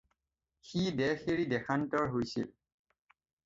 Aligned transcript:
সি 0.69 0.81
দেশ 1.01 1.27
এৰি 1.35 1.47
দেশান্তৰ 1.53 2.11
হৈছিল। 2.17 2.51